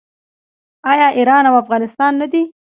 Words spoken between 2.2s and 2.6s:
نه دي؟